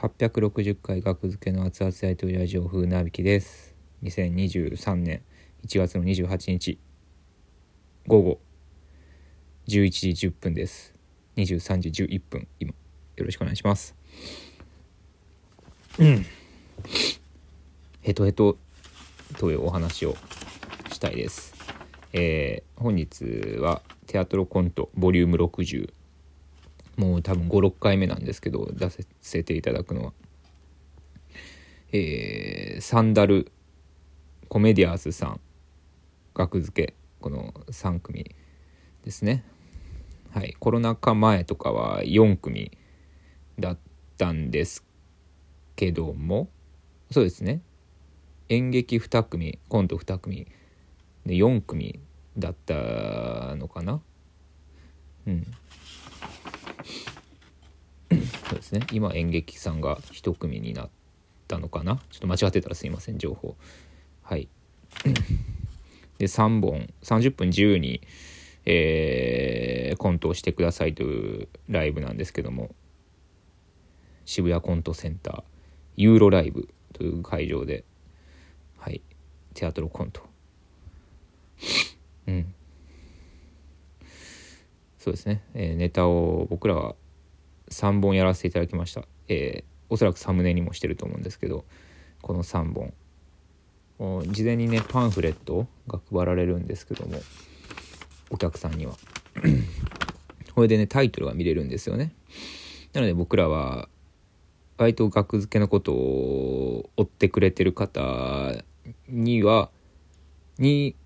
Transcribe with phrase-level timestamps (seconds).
[0.00, 3.74] 860回学付けの熱々大統領ラジオ風なびきです。
[4.02, 5.20] 2023年
[5.66, 6.78] 1月の28日
[8.06, 8.40] 午後
[9.68, 10.94] 11時10分です。
[11.36, 12.72] 23時11分今。
[13.16, 13.94] よろしくお願いします。
[15.98, 16.24] うん。
[18.00, 18.56] ヘトヘト
[19.36, 20.16] というお話を
[20.90, 21.54] したいです。
[22.14, 25.92] えー、本日はテアトロコントボリューム60
[27.00, 28.90] もう多分56回目なんですけど出
[29.22, 30.12] せていただくのは。
[31.92, 33.50] えー、サンダル
[34.48, 35.40] コメディアーズさん
[36.34, 38.36] 額付けこの3組
[39.02, 39.44] ですね。
[40.30, 42.70] はいコロナ禍前とかは4組
[43.58, 43.78] だっ
[44.18, 44.84] たんです
[45.76, 46.50] けども
[47.10, 47.62] そうですね。
[48.50, 50.46] 演劇2組コント2組
[51.24, 51.98] で4組
[52.36, 54.02] だったのかな。
[55.26, 55.46] うん。
[58.70, 58.86] ですね。
[58.92, 60.90] 今演劇さんが1組になっ
[61.48, 61.96] たのかな？
[62.10, 63.56] ちょっと間違ってたらすいません情報。
[64.22, 64.48] はい。
[66.18, 68.02] で3本30分自由に、
[68.66, 72.74] えー、コントをしてくださいというライブなんですけども。
[74.26, 75.42] 渋谷コントセンター
[75.96, 77.84] ユーロライブという会場で
[78.78, 79.02] はい。
[79.54, 80.22] テアトロコント。
[82.28, 82.54] うん。
[84.98, 86.94] そうですね、えー、ネタを僕らは
[87.70, 91.64] 3本やらせていただきました、えー、おそらくサムネにもしてると思うんですけど
[92.22, 92.92] この3本
[94.32, 97.20] 事前にねパンフレットが配られるんですけども
[98.30, 98.94] お客さんには。
[100.54, 102.12] これでねタイトルが見れるんですよね。
[102.92, 103.88] なので僕らは
[104.78, 108.54] 割と額付けのことを追ってくれてる方
[109.08, 109.70] には
[110.58, 110.96] に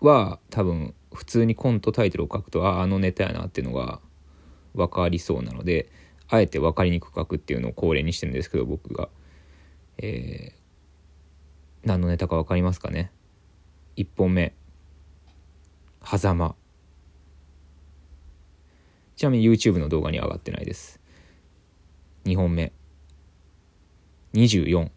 [0.00, 4.00] は多分普通にコントタイトルを書くとああのネタやなっていうのが
[4.78, 5.90] 分かりそうなので
[6.28, 9.08] あえて分かりにくく書くっていうのを恒例にしてるんですけど僕が、
[9.98, 13.10] えー、何のネタか分かりますかね
[13.96, 14.54] ？1本目
[16.04, 16.54] 「狭間」
[19.16, 21.00] ちなみに YouTube の動画には上がってないです。
[22.24, 22.72] 2本目。
[24.34, 24.90] 24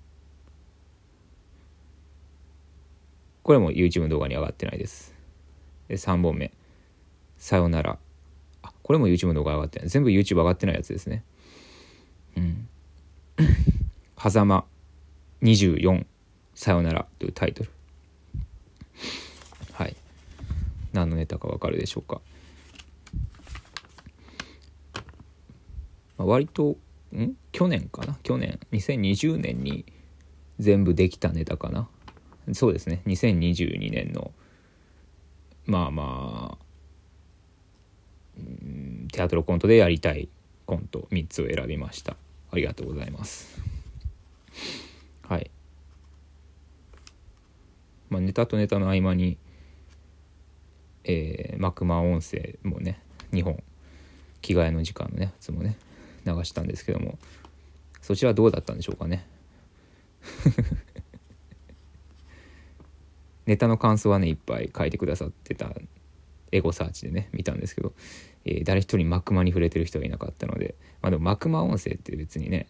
[3.43, 5.15] これも YouTube の動画に上がってないです。
[5.87, 6.51] で3本目
[7.37, 7.97] 「さよなら」
[8.91, 11.23] これも YouTube の動画上がってない全部 YouTube 上がってないやつですね。
[12.35, 12.67] うん
[14.19, 14.65] 「狭間。
[15.41, 16.05] 24
[16.55, 17.69] さよなら」というタイトル。
[19.71, 19.95] はい。
[20.91, 22.19] 何のネタかわかるでしょうか、
[26.17, 26.75] まあ、割と
[27.15, 27.37] ん？
[27.53, 28.17] 去年かな？
[28.23, 28.59] 去年。
[28.73, 29.85] 2020年に
[30.59, 31.87] 全部できたネタかな。
[32.51, 33.03] そうですね。
[33.05, 34.33] 2022年の。
[35.65, 36.60] まあまあ
[39.21, 40.29] テアトロコントでやりたい
[40.65, 42.15] コント3つを選びました。
[42.51, 43.61] ありがとうございます。
[45.27, 45.51] はい。
[48.09, 49.37] まあネタとネタの合間に
[51.03, 53.61] えー、マクマ音声もね2本
[54.41, 55.77] 着替えの時間のねやつもね
[56.25, 57.17] 流したんですけども
[58.01, 59.25] そちらどうだったんでしょうかね。
[63.45, 65.75] ネタの感想はねいっぱい書いてくださってた
[66.51, 67.93] エゴサーチでね見たんですけど、
[68.45, 72.67] えー、誰一人マクマに触れてる人がいなかったのでまあでもマクマ音声って別にね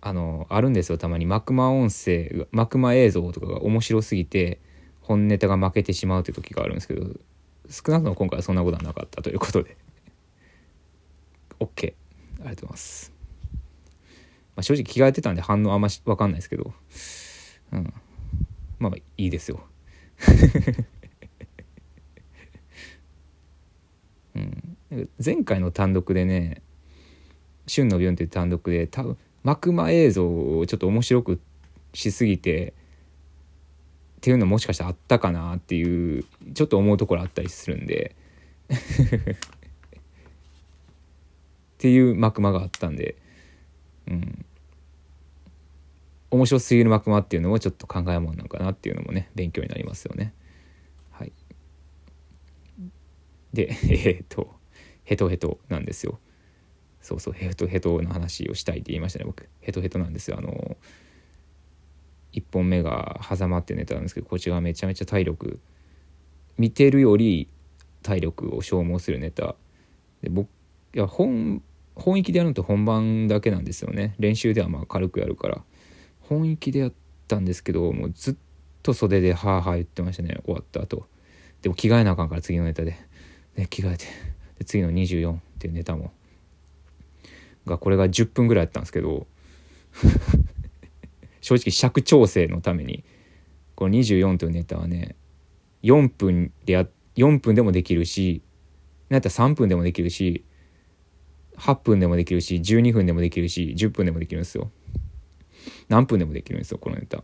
[0.00, 0.98] あのあるんですよ。
[0.98, 4.60] たまにマクマ音声マクマ映像とかが面白すぎて
[5.00, 7.06] 本ネタが負けてしまうという時があるんですけど
[7.70, 9.76] 少なくとも今回はそんなことはなかったということで。
[11.60, 11.94] OK
[12.40, 13.12] ありがとうございます、
[14.56, 16.74] まあ、正直着替えてたんで反応あんまし分かんないですけど。
[17.72, 17.94] うん。
[18.78, 19.60] まあいいですよ
[24.34, 24.76] うん、
[25.24, 26.62] 前回の単独でね
[27.66, 30.26] 「旬のビュン」っていう単独で多分マクマ映像
[30.58, 31.40] をちょっと面白く
[31.92, 32.74] しすぎて
[34.16, 36.24] っていうのもしかしたらあったかなっていう
[36.54, 38.14] ちょっと思うところあったりするんで。
[41.74, 43.14] っていうマクマがあったんで、
[44.06, 44.46] うん、
[46.30, 50.32] 面白すぎるマクマっていうのもちょっと考えもんなんかなっていうのもね勉強になりますよね。
[51.10, 51.32] はい、
[53.52, 54.63] で えー、っと。
[55.04, 56.18] ヘトヘトなんですよ。
[57.00, 59.48] そうそうヘトヘトの話をしたいって言いましたね僕。
[59.60, 60.38] ヘトヘトなんですよ。
[60.38, 60.76] あの
[62.32, 65.60] 1本目が「狭間」ってネタなんですけどこっちがめちゃめちゃ体力
[66.56, 67.48] 見てるより
[68.02, 69.54] 体力を消耗するネタ。
[70.22, 70.48] で僕
[70.94, 71.62] いや本
[71.94, 74.14] 本域でやるのと本番だけなんですよね。
[74.18, 75.62] 練習ではまあ軽くやるから。
[76.20, 76.92] 本域でやっ
[77.28, 78.36] たんですけどもうずっ
[78.82, 81.06] と袖でハーハー言ってましたね終わった後。
[81.60, 82.96] でも着替えなあかんから次のネタで、
[83.56, 84.06] ね、着替えて。
[84.58, 86.12] で次の24っていうネタも
[87.66, 89.26] がこれが10分ぐらいやったんですけど
[91.40, 93.04] 正直尺調整のために
[93.74, 95.16] この24というネタはね
[95.82, 98.42] 4分でや4分でもできるし
[99.08, 100.44] なんやったら3分でもできるし
[101.56, 104.70] 8分でもできるし12分でもできるし10分でもできるんですよ。
[105.88, 107.22] 何分でもできるんですよこのネタ。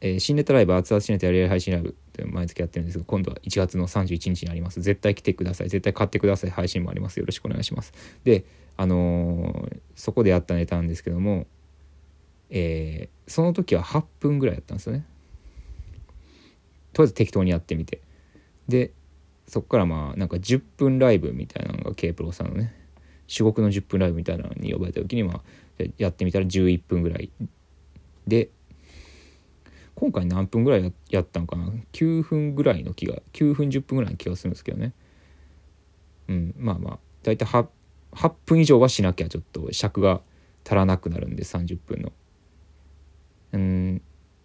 [0.00, 1.96] えー、新ネタライブ熱々新ネタやりやり配信ライブ。
[2.20, 4.80] って毎月やってるんですが今度は1月の31日にあります。
[4.80, 5.68] 絶対来てください。
[5.68, 6.50] 絶対買ってください。
[6.50, 7.18] 配信もあります。
[7.18, 7.92] よろしくお願いします。
[8.24, 8.44] で
[8.76, 11.46] あのー、そこでやったネタなんですけども
[12.54, 15.06] えー、その時は8分ぐらいやったんですよね。
[16.92, 18.00] とりあえず適当にやってみて。
[18.68, 18.92] で
[19.48, 22.74] そこからまあなんか10分ライブみたいなのが K プロさんのね
[23.26, 25.40] 至極の10分ライブみたいなのに呼ばれた時にまあ
[25.96, 27.30] やってみたら11分ぐらい。
[28.26, 28.50] で
[29.94, 34.92] 今回何分ぐらいやったんかな？9分ぐらいの気が9分10分ぐらいの気がするんですけどね。
[36.28, 37.66] うんまあまあ大体 8,
[38.12, 40.20] 8分以上はしなきゃちょっと尺が
[40.64, 42.12] 足らなくなるんで30分の。
[43.52, 44.02] うん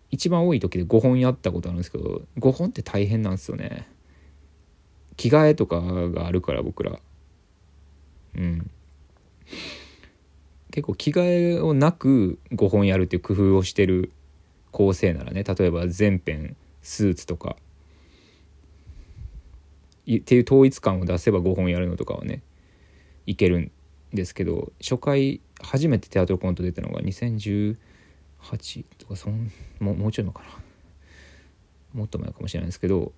[0.10, 3.88] 一番多い時で5本やったことあるんですけど5本って大変なんですよね。
[5.16, 7.00] 着替えとかがあるから僕ら。
[8.36, 8.70] うん。
[10.72, 14.12] 結構着替えをなく5本やるっていう工夫をしてる
[14.78, 17.56] 構成ならね例えば全編スーツとか
[20.04, 22.44] っていう統一感を出せば5本やるのとかはね
[23.26, 23.72] いけるん
[24.14, 27.76] ですけど初回初めてテアトルコント出たのが2018
[29.00, 30.50] とかそんももうちょいのかな。
[32.00, 33.12] もっと前かもしれないですけど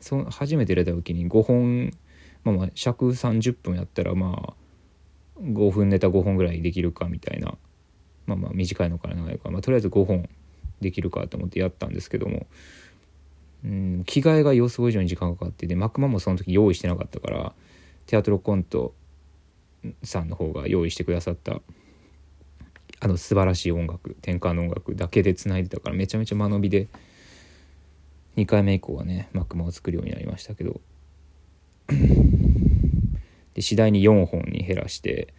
[0.00, 1.90] そ初めて出た時に5本
[2.44, 4.52] まあまあ尺30分やったらまあ
[5.40, 7.56] 5分ネタ5本ぐらいできるかみたいな。
[8.26, 9.50] まあまあ短いのから長いか。
[9.50, 10.28] まあ、とりあえず5本
[10.82, 12.46] できるかと思ってやったんですけども、
[13.64, 17.52] うん、着替えが予想以上に時間かかってでマクマもその時用意してなかったから
[18.06, 18.94] テアトロコント
[20.02, 21.60] さんの方が用意してくださった
[23.00, 26.88] あの素晴らしい音楽転換の音楽だけでつないでたからめちゃめちゃ間延びで
[28.36, 30.80] 2回目以降はねマクマを作るようになりましたけど。
[33.54, 35.34] で次第に4本に減らして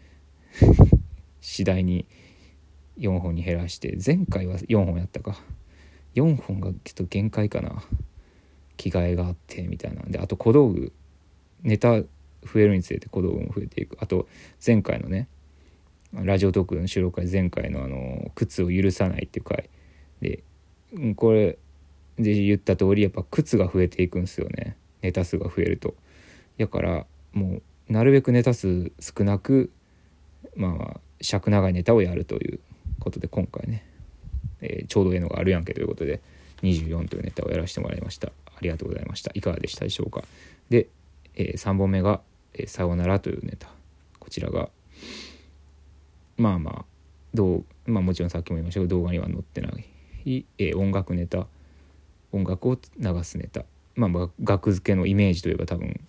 [1.42, 2.06] 次第に
[2.98, 5.38] 4本に減らして前回は4本やったか。
[6.16, 7.84] 4本がちょっと限界かな。
[8.78, 10.02] 着替えがあってみたいな。
[10.04, 10.92] んであと小道具
[11.64, 12.08] ネタ増
[12.56, 13.98] えるにつれて小道具も増えていく。
[14.00, 14.28] あと
[14.66, 15.28] 前回のね
[16.14, 19.70] ラジオトークの収録会前回のあの靴を許さないっていう回。
[20.22, 20.44] で
[21.16, 21.58] これ
[22.18, 24.78] で言った通りやっぱ靴が増えていくんですよね。
[25.02, 25.96] ネタ数が増えると。
[26.58, 29.72] だからもうなるべくネタ数少なく
[30.56, 32.60] まあ尺長いネタをやるという。
[33.04, 33.86] ことで今回ね、
[34.62, 36.22] えー、ちょうどええのがあるやんけということで
[36.64, 38.32] 24というネタをやらせてもらいました。
[38.46, 39.32] ありがとうございました。
[39.34, 40.24] いかがでしたでしょうか。
[40.70, 40.88] で、
[41.36, 42.22] えー、3本目が、
[42.54, 43.68] えー「さよなら」というネタ。
[44.20, 44.70] こちらが
[46.38, 46.86] まあまあ
[47.34, 49.86] どうまあもちろんさっきも言いましたけど動画には載ってない、
[50.58, 51.48] えー、音楽ネタ
[52.32, 53.66] 音楽を流すネタ。
[53.96, 56.00] まあまあ額付けのイメージといえば多分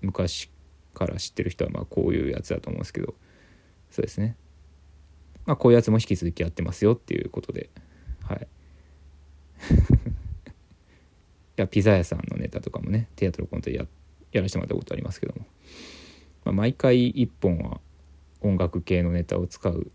[0.00, 0.48] 昔
[0.94, 3.14] から知ってる人はまあこういうやつだと思うんですけど。
[3.90, 4.36] そうですね。
[5.46, 7.70] まあ、こういうやつも引き続きやってますよっていうことで。
[8.22, 8.46] はい。
[11.58, 13.86] いやピザ屋さんのネタとかもねテアトルコントでや
[14.32, 15.46] やらせてもらったことありますけども、
[16.44, 17.80] まあ、毎回1本は
[18.40, 19.92] 音楽系のネタを使う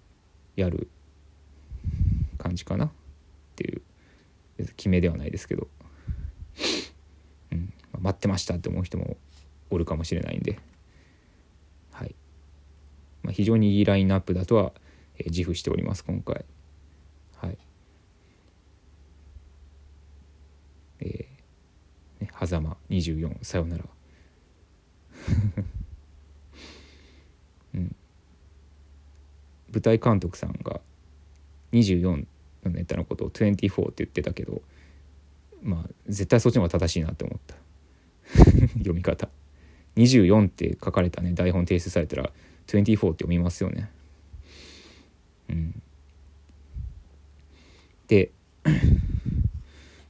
[0.56, 0.89] やる
[2.38, 2.92] 感じかなっ
[3.56, 3.82] ていう
[4.75, 5.68] 決めではないですけど、
[7.51, 7.74] うん。
[7.92, 9.18] まあ、待ってましたって思う人も
[9.70, 10.60] おるかもしれないんで、
[11.92, 12.16] はい。
[13.24, 14.72] まあ、非常にいいラインナップだとは
[15.20, 16.46] え自負しております今回。
[17.38, 17.58] はい。
[21.00, 23.84] えー、ね狭間24さよなら。
[27.76, 27.96] うん。
[29.72, 30.82] 舞台監督さんが
[31.72, 32.26] 24
[32.64, 34.62] のネタのことを24って言ってたけど
[35.62, 37.56] まあ絶対そっちの方が正しいなって思った。
[38.78, 39.30] 読み方。
[39.96, 42.32] 24って書かれたね台本提出されたら
[42.68, 43.90] 24って読みますよね。
[45.50, 45.82] うん、
[48.08, 48.32] で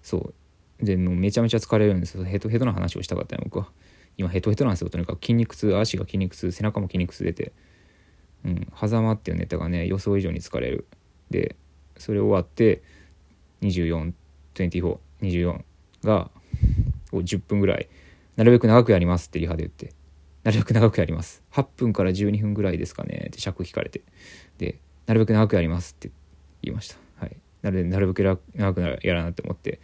[0.03, 0.34] そう。
[0.79, 2.24] でもうめちゃめちゃ疲れるんですよ。
[2.24, 3.70] ヘトヘトの話をしたかったよ僕は。
[4.17, 4.89] 今ヘトヘトなんですよ。
[4.89, 7.51] とにかく筋肉痛足が筋肉痛背中も筋肉痛出て。
[8.46, 8.67] うん。
[8.79, 10.88] 狭間っていうネタがね予想以上に疲れる。
[11.29, 11.56] で
[11.98, 12.84] それ終わって
[13.62, 15.62] 242424
[16.03, 16.29] が
[17.12, 17.89] を10分ぐらい。
[18.36, 19.94] なるべく長くやりますってリハで言って。
[20.44, 21.44] なるべく長くやります。
[21.51, 24.03] 8分から12分ぐらいですかねって尺聞かれて。
[24.60, 24.77] で
[25.08, 26.12] なるべく長くやりますって
[26.62, 26.98] 言いました。
[27.20, 28.24] はい、なるべく
[28.56, 29.80] 長くやらなって思って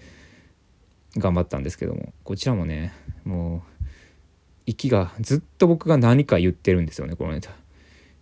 [1.18, 2.13] 頑張ったんですけども。
[2.24, 3.84] こちらもねもう
[4.65, 7.51] 息がずっと僕が何か言ってるんですよねこのネタ。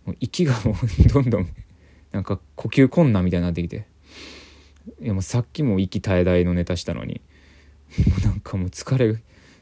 [0.06, 0.74] もう息がもう
[1.12, 1.48] どんどん
[2.12, 3.86] なんか呼吸困難みたいになってきて。
[5.00, 7.20] いやもうさっきも息絶え絶えのネタしたのに。
[7.98, 9.16] もうなんかもう疲れ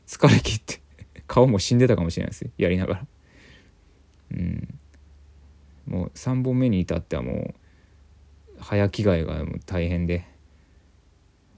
[0.06, 0.80] 疲れ切って
[1.26, 3.06] 顔も死んでたかもしれないですやりながら。
[4.32, 4.79] うん。
[5.90, 7.54] もう3本目に至ってはもう
[8.60, 10.26] 早着替えがもう大変で。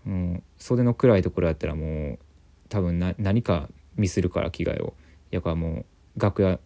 [0.05, 2.19] もう袖の暗いところやったらもう
[2.69, 4.95] 多分な何かミスるから着替えを。
[5.31, 5.85] やからも
[6.17, 6.59] う楽屋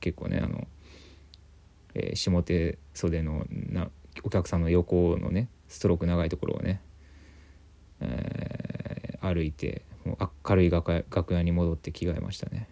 [0.00, 0.66] 結構ねあの、
[1.94, 3.90] えー下手袖のな
[4.22, 6.80] お客さんの横のねストローク長いところをね、
[8.00, 12.68] えー歩いてもう明るい楽屋楽屋に戻って着替えましたね。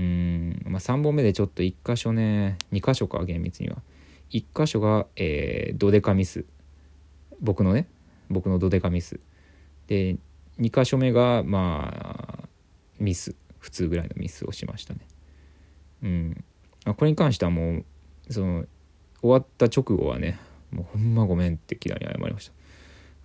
[0.00, 3.76] うん、まあ、3本目でちょっと1箇所ね2箇所か厳密には。
[4.30, 6.46] 1箇所が、えードデカミス。
[7.40, 7.86] 僕のね
[8.30, 9.20] 僕のドデカミス。
[9.88, 10.16] で
[10.58, 12.48] 2箇所目がまあ
[12.98, 13.34] ミス。
[13.58, 15.00] 普通ぐらいのミスをしましたね。
[16.02, 16.44] うん。
[16.86, 17.84] あこれに関してはもう
[18.30, 18.64] その
[19.20, 20.38] 終わった直後はね
[20.70, 22.50] もうほんまごめんって木田に謝りまし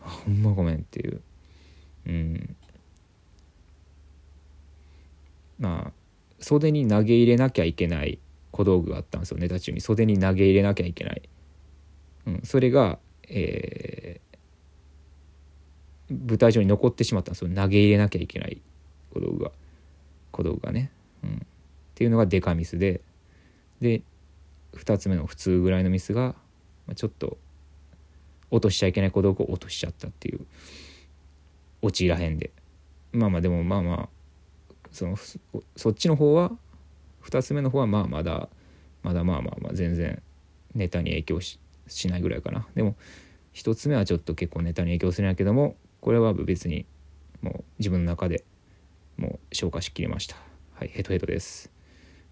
[0.02, 0.10] た。
[0.10, 1.22] ほんまごめんっていう。
[2.08, 2.56] うん。
[5.58, 6.05] まあ
[6.40, 8.20] 袖に投げ入れなきゃいけない
[8.52, 9.82] 小道具があったんですよネタ中に。
[9.82, 11.22] 袖に投げ入れなきゃいけない、
[12.28, 14.26] うん、それが、えー
[16.10, 18.62] 舞台上に残ってしまったんですよ投げ入れなきゃいけない
[19.14, 19.52] 小道具が。
[20.32, 20.92] 小道具がね、
[21.24, 21.38] うん、っ
[21.96, 23.02] ていうのがデカミスで。
[23.82, 24.02] で
[24.76, 26.36] 2つ目の普通ぐらいのミスが
[26.86, 27.38] まあちょっと
[28.52, 30.46] 落としちゃいけない小道具を落としちゃったっていう。
[31.82, 32.52] 落ちらへんで。
[33.12, 34.10] まあまあでもまあまあ
[34.96, 35.18] その
[35.76, 36.52] そっちの方は
[37.24, 38.50] 2つ目の方はまあまだ
[39.04, 40.22] まだまあまあまあ全然
[40.74, 41.60] ネタに影響し
[42.08, 42.66] ないぐらいかな。
[42.76, 42.96] でも
[43.54, 46.86] 1つ目はちょっと結構ネタに影響するんやけどもこれは別に
[47.42, 48.46] もう自分の中で
[49.18, 50.38] もう消化しきれました。
[50.74, 51.72] はいヘトヘトです。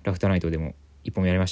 [0.03, 1.51] ラフターナイトでも1本やりまし